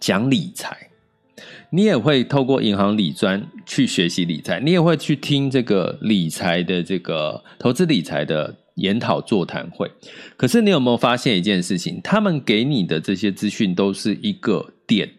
[0.01, 0.75] 讲理财。
[1.69, 9.91] 你也会透过银行理专去学习理财，你也会去听这个理财的这个投资理财的研讨座谈会。
[10.37, 11.99] 可是你有没有发现一件事情？
[12.03, 15.09] 他们给你的这些资讯都是一个点。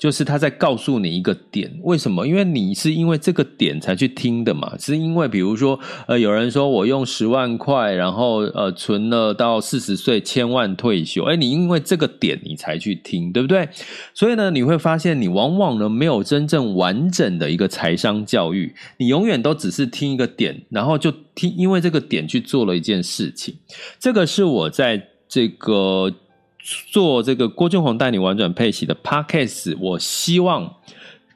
[0.00, 2.26] 就是他在告诉你一个点，为什么？
[2.26, 13.68] 因为你是因为这个点才去听的嘛，是因为比如说，呃，有人说我用十万块，然后呃存了到四十岁千万退休，诶，你因为这个点你才去听，对不对？
[14.14, 23.54] 所以呢，你会发现你往往呢没有真正完整的一个财商教育，你永远都只是听一个点，然后就听，因为这个点去做了一件事情。
[23.98, 26.10] 这个是我在这个。
[26.62, 30.76] 做这个郭俊宏带你玩转配息的 Podcast，我希望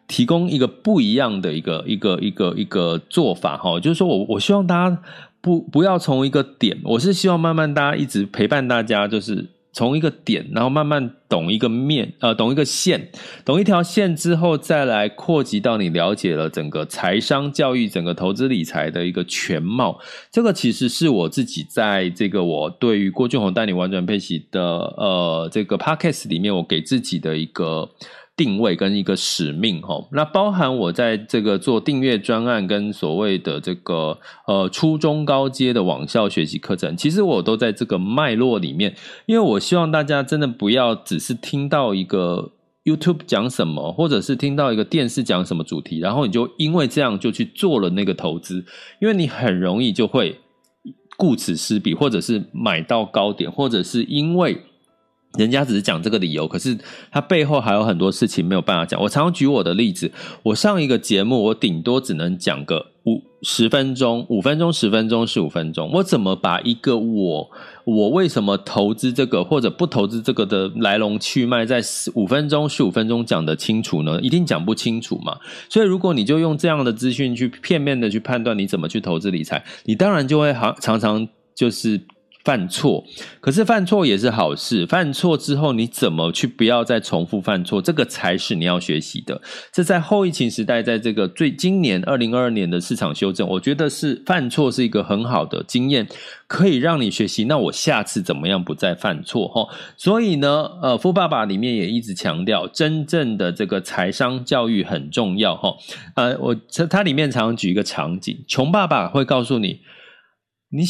[0.06, 4.98] 提供一个不一样的一个一个一个一个做法哈，就是说我我希望大家
[5.40, 9.53] 不不要从一个点，我是希望慢慢大家一直陪伴大家，就是。
[9.74, 13.10] 从一个点，然后慢慢懂一个面，呃，懂一个线，
[13.44, 20.00] 懂一条线之后，再来扩及到你了解了整个财商教育、整个投资理财的一个全貌。
[20.30, 27.90] 这个其实是我自己在这个我对于郭俊宏带你玩转配息的呃这个 podcast 里面，我给自己的一个。
[28.36, 34.18] 定位跟一个使命齁，那包含我在这个做订阅专案跟所谓的这个
[34.48, 42.50] 呃初中高阶的网校学习课程，其实我都在这个脉络里面，因为我希望大家真的不要只是听到一个
[42.82, 48.64] YouTube 讲什么，或者是听到一个电视讲什么主题，然后你就因为这样就去做了那个投资，
[49.00, 50.40] 因为你很容易就会
[51.16, 54.60] 顾此失彼，或者是买到高点，或者是因为。
[55.36, 56.78] 人家只是讲这个理由，可是
[57.10, 59.00] 他背后还有很多事情没有办法讲。
[59.02, 60.10] 我常常举我的例子，
[60.42, 65.90] 我上一个节目，我顶多只能讲个五十分钟，五分钟、十分钟、十五分钟。
[65.92, 67.50] 我怎么把一个我
[67.84, 71.82] 我为什么投资这个或者不投资这个的来龙去脉，在
[72.14, 74.20] 五分钟、十五分钟讲得清楚呢？
[74.20, 75.36] 一定讲不清楚嘛。
[75.68, 82.00] 所以，如果你就用这样的资讯去片面的去判断你怎么去投资理财，你当然就会好常常就是。
[82.44, 83.02] 犯错，
[83.40, 84.84] 可是犯错也是好事。
[84.86, 87.80] 犯错之后，你怎么去不要再重复犯错？
[87.80, 89.40] 这个才是你要学习的。
[89.72, 96.06] 这在后疫情时代，在这个最今年二零二二年的市场修正，我觉得是犯错是一个很好的经验，
[96.46, 97.44] 可以让你学习。
[97.44, 99.48] 那我下次怎么样不再犯错？
[99.48, 105.56] 哈，所以呢，呃，富爸爸里面也一直强调，真正的这个财商教育很重要。
[105.56, 105.74] 哈，
[106.14, 106.54] 呃，我
[106.90, 109.80] 它里面常常举一个场景，穷爸爸会告诉你。
[110.70, 110.82] 你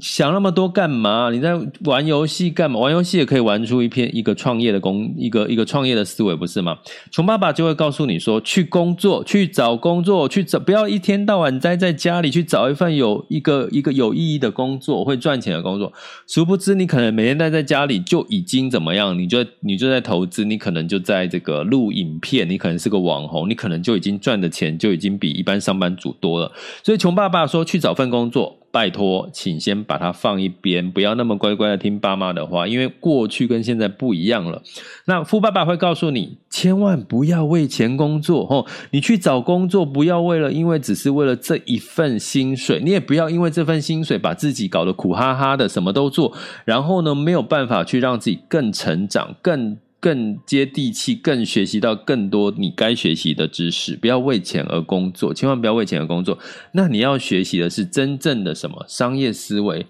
[0.00, 1.28] 想那么多干嘛？
[1.30, 1.52] 你在
[1.84, 2.80] 玩游戏干嘛？
[2.80, 6.78] 玩游戏也可以玩出一篇一个创业的工，一个一个创业的思维，不是吗？
[7.10, 15.92] 穷爸爸就会告诉你说：去工作，去找工作，去找，不要一天到晚待在家里，去找一份有一个一个有意义的工作，会赚钱的工作。
[16.26, 19.18] 殊不知，你可能每天待在家里就已经怎么样？
[19.18, 26.50] 你就你就在投资，你可能就在这个录影片，你可能是个网红，你可能就已经赚的钱就已经比一般上班族多了。
[26.82, 28.60] 所以，穷爸爸说：去找份工作。
[28.76, 34.62] 拜托，请先把它放一边，不要那么乖乖的听爸妈的话，因为过去跟现在不一样了。
[35.06, 38.66] 那富爸爸会告诉你，千万不要为钱工作哦。
[38.90, 46.34] 你去找工作，不要为了，因为只是为了这一份薪水，你也不要因为这份薪水把自己搞得苦哈哈的，什么都做，
[46.66, 49.78] 然后呢，没有办法去让自己更成长，更。
[49.98, 53.96] 更接地气，更学习到更多你该学习的知识。
[53.96, 56.38] 不要为钱而工作，千万不要为钱而工作。
[56.72, 59.86] 那你要学习的是真正的什么商业思维？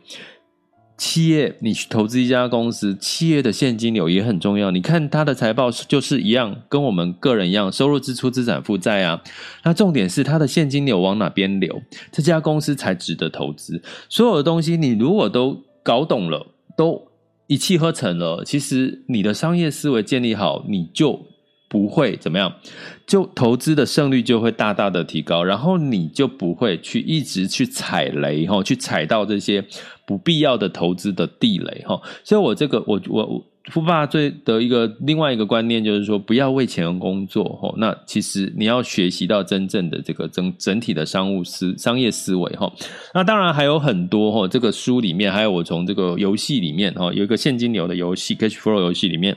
[0.97, 4.71] 企业，你去投资一家公司，企业的现金流也很重要。
[4.71, 9.23] 你看它的财报就是一样，跟我们个人一样，收入、支出、资产负债啊。
[9.65, 13.83] 那重点是它的现金流往哪边流，这家公司才值得投资。
[14.09, 16.47] 所有的东西，你如果都搞懂了，
[16.79, 17.06] 都。
[17.47, 21.21] 一气呵成了，其实你的商业思维建立好，你就
[21.69, 22.53] 不会怎么样，
[23.07, 29.65] 就投资的胜率就会大大的提高，然后你就不会去一直去踩雷哈，去踩到这些
[30.07, 32.01] 不必要的投资的地雷哈。
[32.25, 37.75] 所以我这个我我我富爸最的一个另外一个观念就是说，不要为钱而工作哈。
[37.77, 42.73] 那其实你要学习到真正的这个整整体的商务思商业思维哈。
[43.13, 49.37] 那当然还有很多哈，这个书里面还有我从这个游戏里面哈，有一个现金流的游戏 Cash Flow 游戏里面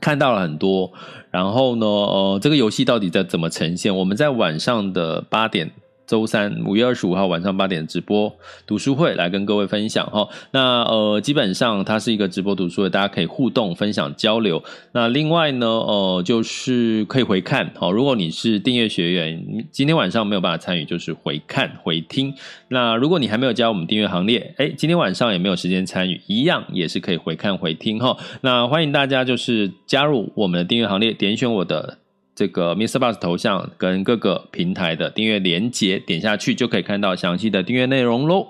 [0.00, 0.92] 看到了很多。
[1.30, 3.96] 然后呢，呃，这个游戏到底在怎么呈现？
[3.96, 5.70] 我们在晚上的八点。
[6.06, 8.32] 周三五月二十五号晚上八点直播
[8.66, 10.28] 读书会来跟各位分享哈。
[10.52, 14.62] 那呃，基本上它是一个直播读书会，大家可以互动、分享、交流。
[14.92, 17.72] 那另外呢，呃，就是可以回看。
[17.74, 22.34] 好，如果你是订阅学员，今天晚上没有办法参与，就是回看、回听。
[22.68, 28.16] 那如果你还没有加我们订阅行列，哎，今天晚上也没有时间参与，一样也是可以回看、回听哈。
[28.42, 31.98] 那欢迎大家就是加入我们的订阅行列，点选我的。
[32.36, 32.98] 这个 Mr.
[32.98, 38.48] Bus 头像跟各个平台的订阅连接，点下去就可以看到详细的订阅内容喽。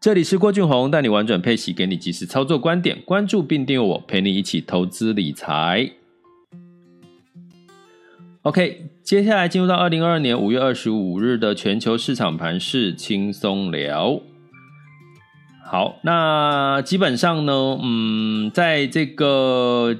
[0.00, 5.90] 这里是郭俊宏，带你玩转配息，给你及时操作观点，关注并订阅我，陪你一起投资理财。
[8.42, 14.20] OK，接下来进入到二零二二年五月二十五日的全球市场盘势轻松聊。
[15.68, 19.96] 好，那基本上呢，嗯，在这个。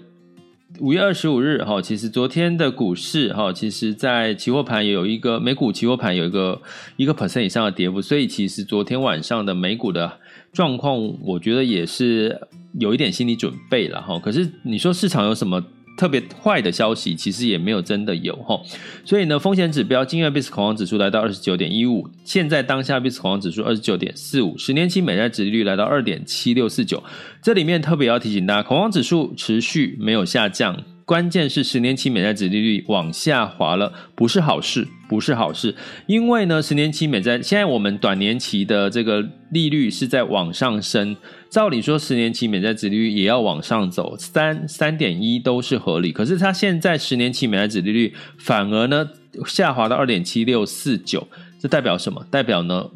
[0.81, 6.62] 五月二十五日，哈，其实昨天的股市，哈，其实在期货盘有一个美股期货盘有一个
[6.97, 10.11] 一个 percent 以上的跌幅，所以其实昨天晚上的美股的
[10.55, 12.41] 状况，我觉得也是
[12.78, 14.18] 有一点心理准备了，哈。
[14.18, 15.62] 可是你说市场有什么？
[15.97, 18.59] 特别坏的消息其实也没有真的有哈，
[19.05, 27.03] 所以呢，风险指标今日 VIX 恐慌指数来到二十九点一五，现在当下 BIS 恐慌指数二十九点四五，十年期美债指利率来到二点七六四九，
[27.43, 30.84] 这里面特别要提醒大家，恐慌指数持续没有下降。
[31.11, 35.75] 关键是十年期美债殖利率往下滑了，不是好事，不是好事。
[36.07, 41.17] 因为呢，十年期美债现在我们短年期的这个利率是在往上升，
[41.51, 46.13] 照理说十年期美债殖利率也要往上走，三三点一都是合理。
[46.13, 49.05] 可是它现在十年期美债殖利率反而呢
[49.47, 51.27] 下滑到二点七六四九，
[51.59, 52.25] 这代表什么？
[52.31, 52.89] 代表呢，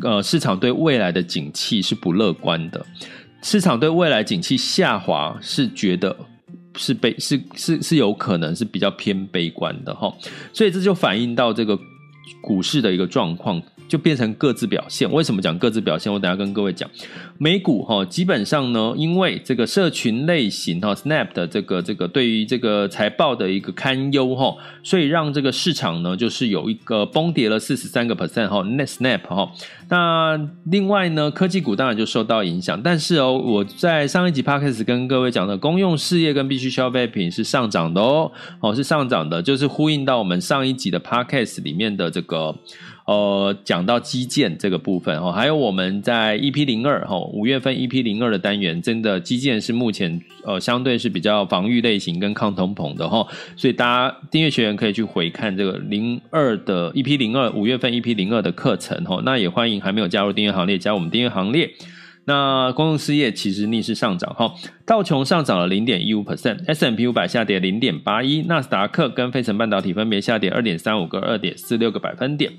[0.00, 2.86] 呃，市场对未来的景气是不乐观的，
[3.42, 6.16] 市场对未来景气下滑是觉得。
[6.76, 10.12] 是悲是是是有可能是比较偏悲观的哈，
[10.52, 11.78] 所以这就反映到这个
[12.42, 13.62] 股市的一个状况。
[13.92, 15.12] 就变成各自表现。
[15.12, 16.10] 为什么讲各自表现？
[16.10, 16.88] 我等下跟各位讲。
[17.36, 29.52] 美股哈，基本上呢，因为这个社群类型哈，Snap 的这个这个对于这个财报的一个堪忧哈，所以让这个市场呢，就是有一个崩跌了四十三个 percent 哈，Net Snap 哈。
[29.90, 32.82] 那另外呢，科技股当然就受到影响。
[32.82, 42.56] 但是哦，我在上一集 Podcast 跟各位讲的公用事业跟必需消费品是上涨的哦，哦是上涨的，就是呼应到我们上一集的 Podcast 里面的这个。
[43.04, 53.26] 呃，讲到基建这个部分哈，还有我们在 EP 零二哈，五月份 EP 零二的单元，真的基建是目前呃相对是比较防御类型跟抗通膨的哈，
[53.56, 61.70] 所以大家订阅学员可以去回看这个零二的 EP 零二五月份 EP 零二的课程哈，那也欢迎还没有加入订阅行列，加我们订阅行列。
[62.24, 64.54] 那公用事业其实逆势上涨哈，
[64.86, 72.52] 道琼上涨了零点一五 percent，S&P 五百下跌零点八一，纳斯达克跟费城半导体分别下跌二点三五个、二点四六个百分点。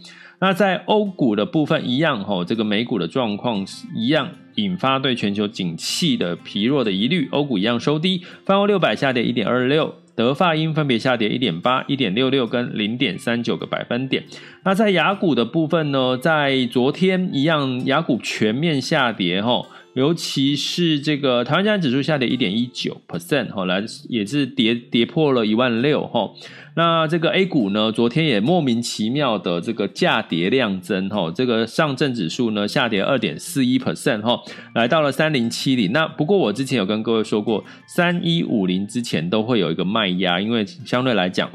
[0.43, 3.65] 那在欧股的部分一样哈，这个美股的状况
[3.95, 14.25] 一样，引发对全球景气的疲弱的疑虑，欧股一样收低，泛欧六百下跌一点二六，德法英分别下跌一点八、一点六六跟零点三九个百分点。
[14.65, 19.65] 那在雅股的部分呢，在昨天一样，雅股全面下跌哈。
[19.93, 26.31] 尤其是这个台湾加权指数下跌一点一九 percent，后来也是跌跌破了一万六哈。
[26.75, 31.31] 那这个 A 股呢，昨天也莫名其妙的这个价跌量增哈。
[31.35, 34.41] 这个上证指数呢下跌二点四一 percent 哈，
[34.73, 35.91] 来到了三零七零。
[35.91, 41.49] 那不过我之前有跟各位说过，三一五零之前都会有一个卖压，因为相对来讲。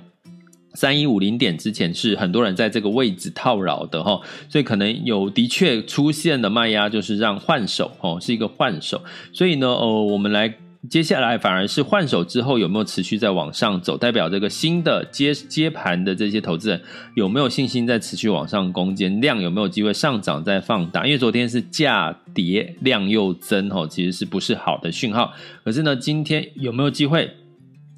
[0.74, 9.02] 三一五零点之前是很多人在这个位置套牢的哈，所以可能有的确出现的卖压，就是让换手哦，是一个换手。
[9.32, 10.54] 所以呢，呃，我们来
[10.90, 16.80] 接下来反而是换手之后有没有持续在往上走，代表这个新的接接盘的这些投资人
[17.14, 21.04] 有没有信心在持续往上攻坚，量有没有机会上涨再放大？
[21.04, 25.32] 因为昨天是价跌量又增哈，其实是不是好的讯号？
[25.64, 27.30] 可是呢，今天有没有机会？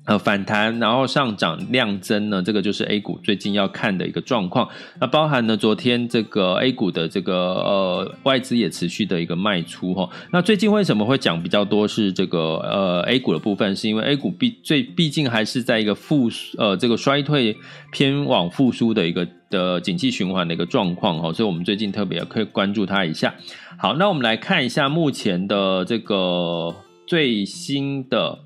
[0.07, 4.69] 呃，反弹然后上涨量增呢，这个就是 A 股最近要看的一个状况。
[4.99, 10.09] 那包含呢，昨天这个 A 股的这个呃外资也持续的一个卖出哈。
[10.33, 13.77] 那最近为什么会讲比较多是这个呃 A 股的部分？
[13.77, 17.57] 是因为 A 股毕最毕竟还是在一个复呃这个衰退
[17.93, 23.35] 偏往复苏的一个的景气循环的一个状况哈，所以我们最近特别可以关注它一下。
[23.79, 26.75] 好，那我们来看一下目前的这个。
[27.07, 28.39] 最新的。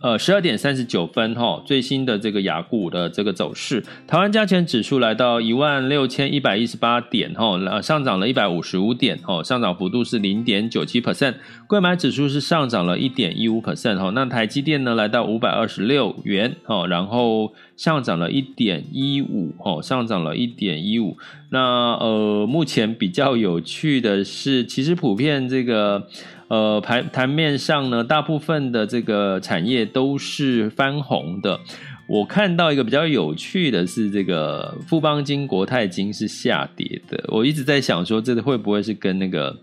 [0.00, 11.34] 呃，十二点三十九分哈，最新的这个雅股的这个走势，台湾加权指数来到一万六千一百一十八点哈，上涨了一百五十五点哈，上涨幅度是零点九七 percent，
[11.66, 21.16] 柜买指数是上涨了一点一五 percent 哈，那台积电呢来到五百二十六元哈，然后上涨了一点一五哈，上涨了一点一五，
[21.50, 26.06] 那呃，目前比较有趣的是，其实普遍这个。
[26.48, 31.60] 呃，盘盘面上呢，大部分的这个产业都是翻红的。
[32.08, 37.22] 我看到一个比较有趣的是，这个富邦金、国泰金是下跌的。
[37.28, 39.56] 我一直在想说，这个会不会是跟那个。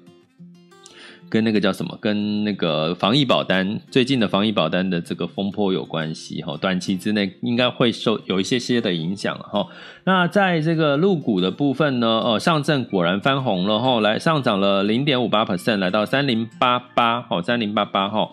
[1.30, 1.98] 跟那个叫什么？
[2.02, 9.68] 跟那个防疫保单最近的防疫保单的这个风波有关系哈，短期之内应该会受有一些些的影响哈。
[10.04, 18.30] 那在这个入股的部分呢，呃，上证果然翻红了哈，来上涨了零点五八 percent，来到三零八八哈，三零八八哈，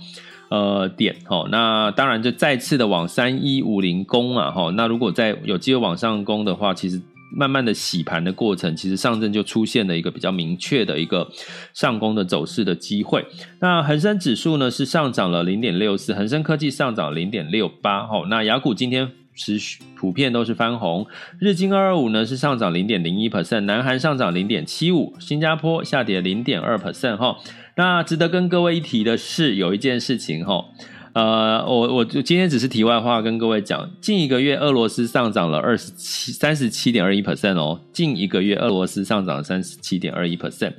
[0.51, 1.47] 呃点哈。
[1.51, 4.70] 那当然就再次的往三一五零攻啊哈。
[4.76, 7.01] 那如果再有机会往上攻的话，其实。
[7.34, 11.30] 慢慢的洗盘的过程，其实上证就出现了一个比较明确的一个
[11.72, 13.24] 上攻的走势的机会。
[13.60, 18.06] 那恒生指数呢是上涨了零点六四，恒生科技上涨零点六八。
[18.06, 21.06] 吼，那雅股今天持续普遍都是翻红，
[21.40, 27.16] 日经二二五呢是上涨零点零一 percent，南韩上涨零点七五，新加坡下跌零点二 percent。
[27.16, 27.38] 哈，
[27.76, 30.66] 那值得跟各位一提的是，有一件事情哈。
[31.14, 40.72] 呃，我我就今天只是题外话，跟各位讲，近一个月俄罗斯上涨了二十七三十七点二一 percent 哦，近一个月俄罗斯上涨了三十七点二一 percent，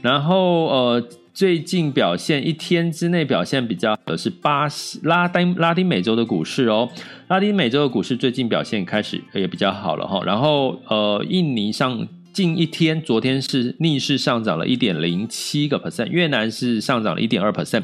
[0.00, 6.88] 然后呃，最近表现一天之内表现比较的是巴西拉丁拉丁美洲的股市哦，
[7.26, 17.82] 拉丁美洲的股市最近表现开始也比较好了哈，然后呃，印尼上近一天昨天是逆势上涨了一点零七个 percent，越南是上涨了一点二 percent。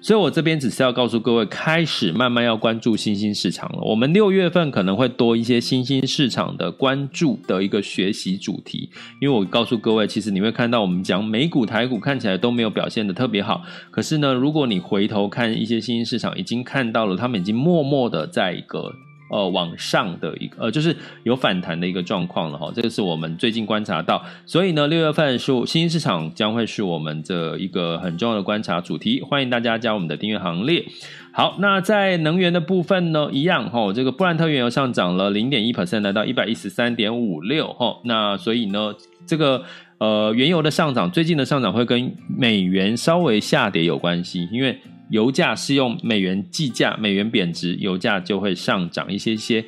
[0.00, 3.80] 所以，我这边只是要告诉各位，开始慢慢要关注新兴市场了。
[3.82, 8.88] 我们六月份可能会多一些新兴市场的关注的一个学习主题，
[9.20, 18.94] 因为我告诉各位，其实你会看到我们讲美股、台股看起来都没有表现的特别好，可是呢，如果你回头看一些新兴市场，已经看到了他们已经默默的在一个。
[19.30, 30.84] 呃，往上的一个呃，就是有反弹的一个状况了哈，这个是我们最近观察到，所以呢，六月份是新兴市场将会是我们的一个很重要的观察主题，欢迎大家加入我们的订阅行列。
[31.32, 38.94] 好，那在能源的部分呢，一样哈，这个布兰特原油上涨了零点一 percent，来到一百一十三点五六哈，那所以呢，
[39.26, 39.62] 这个
[39.98, 44.78] 呃原油的上涨，最近的上涨会跟美元稍微下跌有关系，因为。
[45.10, 49.64] 油价是用美元计价，美元贬值，油价就会上涨一些些。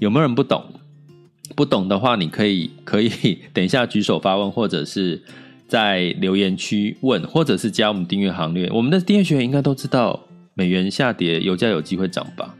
[0.00, 0.64] 有没有人不懂？
[1.54, 5.22] 不懂的话，你可以 可以等一下举手发问，或者是
[5.68, 8.68] 在留言区问，或者是加我们订阅行列。
[8.72, 12.54] 我们的订阅学员应该都知道，美元下跌，油价有机会涨吧？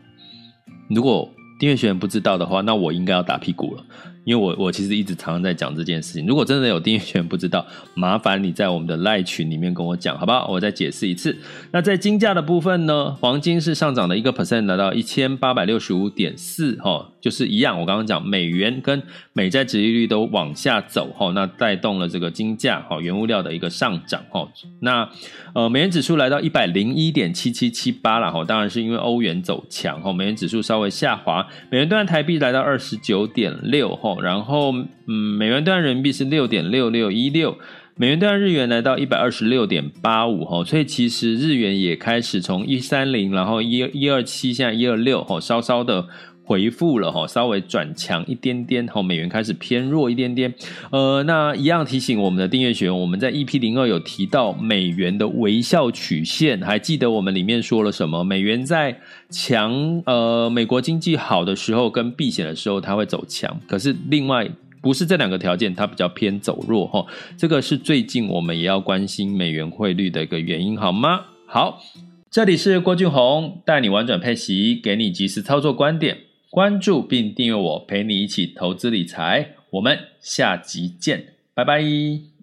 [0.89, 3.85] 如果订阅学员不知道的话，那我应该要打屁股了。
[4.25, 6.27] 因为我我其实一直常常在讲这件事情。
[6.27, 7.65] 如果真的有订阅学员不知道，
[7.95, 10.49] 麻烦你在我们的赖群里面跟我讲，好不好？
[10.49, 11.37] 我再解释一次。
[11.73, 17.79] 那在金价的部分呢，黄金是上涨了一个 percent，来到一千八百六十五点四，哈，就是一样。
[17.79, 19.03] 我刚刚讲美元跟
[19.35, 24.49] 美债殖利率都往下走，哈，那带动了这个金价，哈，原物料的一个上涨，哈。
[24.81, 25.09] 那
[25.55, 34.14] 呃，美元指数来到一百零一点七七七八了，哈，当然是因为欧元走强，哈，美元指数稍微下滑，美元兑换台币来到二十九点六，哈。
[34.21, 34.73] 然后，
[35.07, 37.57] 嗯，美元兑换人民币是六点六六一六，
[37.97, 46.07] 美元兑换日元来到一百二十六点八五哈，所以其实日元也开始从一三零，然后一一二七，现在一二六哈，稍稍的
[46.45, 50.53] 回复了哈，稍微转强一点点哈，美元开始偏弱一点点。
[50.91, 58.23] 呃，那一样提醒我们的订阅学员，我们在 EP 零二有提到美元的微笑曲线，还记得我们里面说了什么？
[58.23, 58.99] 美元在
[59.31, 63.59] 强呃，美国经济好的时候跟避险的时候，它会走强。
[63.67, 64.49] 可是另外
[64.83, 67.07] 不是这两个条件，它比较偏走弱哈。
[67.39, 71.23] 这个是最近我们也要关心美元汇率的一个原因，好吗？
[71.47, 71.81] 好，
[72.31, 76.19] 这里是郭俊宏带你玩转配息，给你及时操作观点，
[76.55, 79.57] 关注并订阅我，陪你一起投资理财。
[79.71, 82.34] 我们下集见，拜拜。